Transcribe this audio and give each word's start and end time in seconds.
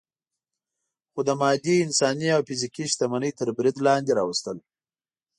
خو 1.11 1.19
د 1.27 1.29
مادي، 1.41 1.75
انساني 1.85 2.29
او 2.35 2.41
فزیکي 2.47 2.85
شتمنۍ 2.91 3.31
تر 3.39 3.47
برید 3.57 3.75
لاندې 3.87 4.11
راوستل. 4.19 4.57